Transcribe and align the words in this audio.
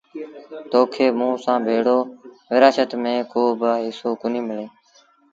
تو 0.71 0.79
کي 0.93 1.05
موٚنٚ 1.19 1.41
سآݩٚ 1.43 1.65
ڀيڙو 1.67 1.99
ورآڇت 2.53 2.91
ميݩ 3.03 3.27
ڪو 3.31 3.41
با 3.59 3.71
هسو 3.83 4.09
ڪونهيٚ 4.21 4.47
ملي۔ 4.47 4.67